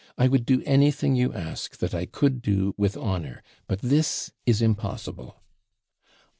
I 0.17 0.27
would 0.29 0.47
do 0.47 0.63
anything 0.65 1.15
you 1.15 1.31
ask, 1.31 1.77
that 1.77 1.93
I 1.93 2.07
could 2.07 2.41
do 2.41 2.73
with 2.75 2.97
honour; 2.97 3.43
but 3.67 3.81
this 3.83 4.31
is 4.47 4.59
impossible.' 4.59 5.39